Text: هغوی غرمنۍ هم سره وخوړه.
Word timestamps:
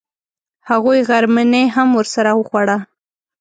هغوی 0.69 0.99
غرمنۍ 1.09 1.65
هم 1.75 1.89
سره 2.13 2.31
وخوړه. 2.35 2.77